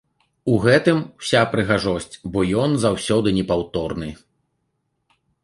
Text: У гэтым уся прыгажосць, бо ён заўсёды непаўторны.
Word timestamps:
У 0.51 0.53
гэтым 0.63 1.03
уся 1.23 1.41
прыгажосць, 1.51 2.17
бо 2.33 2.39
ён 2.63 2.71
заўсёды 2.85 3.29
непаўторны. 3.39 4.09